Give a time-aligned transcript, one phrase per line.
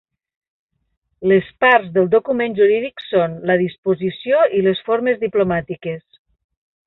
[1.31, 6.01] Les parts del document jurídic són: la disposició i les fórmules diplomàtiques.